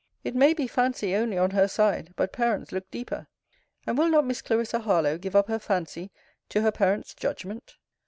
[0.23, 3.27] It may be fancy only on her side; but parents look deeper:
[3.85, 6.09] And will not Miss Clarissa Harlowe give up her fancy
[6.49, 7.75] to her parents' judgment?